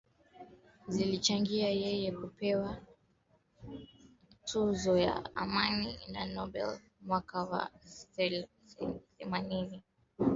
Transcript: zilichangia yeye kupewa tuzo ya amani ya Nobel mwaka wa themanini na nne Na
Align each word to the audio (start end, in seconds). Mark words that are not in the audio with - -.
zilichangia 0.87 1.69
yeye 1.69 2.11
kupewa 2.11 2.77
tuzo 4.45 4.97
ya 4.97 5.35
amani 5.35 5.99
ya 6.13 6.25
Nobel 6.25 6.79
mwaka 7.01 7.43
wa 7.43 7.71
themanini 9.17 9.27
na 9.29 9.41
nne 9.41 9.83
Na 10.19 10.23